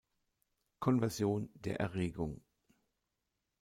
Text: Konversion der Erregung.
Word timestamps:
Konversion 0.79 1.51
der 1.53 1.79
Erregung. 1.79 2.41